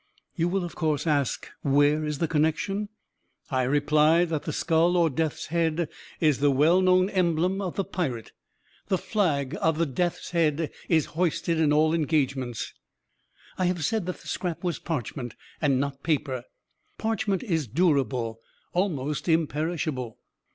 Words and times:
You 0.35 0.47
will, 0.47 0.63
of 0.65 0.73
course, 0.73 1.05
ask 1.05 1.47
'where 1.61 2.03
is 2.05 2.17
the 2.17 2.27
connection?' 2.27 2.89
I 3.51 3.61
reply 3.61 4.25
that 4.25 4.41
the 4.45 4.51
skull, 4.51 4.97
or 4.97 5.11
death's 5.11 5.45
head, 5.53 5.89
is 6.19 6.39
the 6.39 6.49
well 6.49 6.81
known 6.81 7.11
emblem 7.11 7.61
of 7.61 7.75
the 7.75 7.83
pirate. 7.83 8.31
The 8.87 8.97
flag 8.97 9.55
of 9.61 9.77
the 9.77 9.85
death's 9.85 10.31
head 10.31 10.71
is 10.89 11.05
hoisted 11.13 11.59
in 11.59 11.71
all 11.71 11.93
engagements. 11.93 12.73
"I 13.59 13.65
have 13.65 13.85
said 13.85 14.07
that 14.07 14.17
the 14.17 14.27
scrap 14.27 14.63
was 14.63 14.79
parchment, 14.79 15.35
and 15.61 15.79
not 15.79 16.01
paper. 16.01 16.45
Parchment 16.97 17.43
is 17.43 17.67
durable 17.67 18.39
almost 18.73 19.29
imperishable. 19.29 20.17